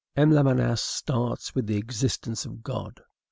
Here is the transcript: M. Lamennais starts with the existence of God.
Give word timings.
M. 0.15 0.31
Lamennais 0.31 0.81
starts 0.81 1.53
with 1.53 1.67
the 1.67 1.77
existence 1.77 2.43
of 2.43 2.63
God. 2.63 3.01